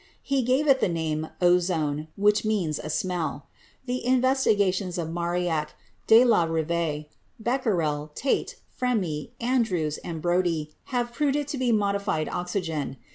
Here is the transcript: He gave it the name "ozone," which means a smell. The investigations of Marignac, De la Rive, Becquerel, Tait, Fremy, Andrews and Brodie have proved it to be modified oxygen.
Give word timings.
He 0.23 0.41
gave 0.41 0.67
it 0.67 0.79
the 0.79 0.89
name 0.89 1.27
"ozone," 1.43 2.07
which 2.15 2.43
means 2.43 2.79
a 2.79 2.89
smell. 2.89 3.45
The 3.85 4.03
investigations 4.03 4.97
of 4.97 5.09
Marignac, 5.11 5.75
De 6.07 6.25
la 6.25 6.45
Rive, 6.45 7.05
Becquerel, 7.39 8.09
Tait, 8.15 8.55
Fremy, 8.67 9.29
Andrews 9.39 9.99
and 9.99 10.19
Brodie 10.19 10.71
have 10.85 11.13
proved 11.13 11.35
it 11.35 11.47
to 11.49 11.57
be 11.59 11.71
modified 11.71 12.27
oxygen. 12.29 12.97